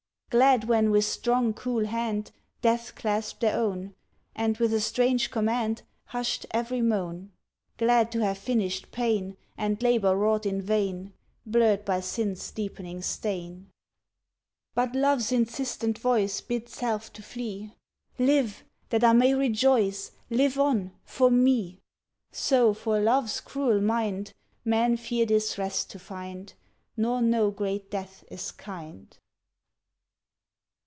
[0.33, 3.93] Glad, when with strong, cool hand Death clasped their own,
[4.33, 7.33] And with a strange command Hushed every moan;
[7.77, 11.11] Glad to have finished pain, And labor wrought in vain,
[11.45, 13.71] Blurred by Sin's deepening stain.
[14.73, 17.73] But Love's insistent voice Bids self to flee
[18.17, 21.81] "Live that I may rejoice, Live on, for me!"
[22.31, 24.31] So, for Love's cruel mind,
[24.63, 26.53] Men fear this Rest to find,
[26.95, 29.17] Nor know great Death is kind!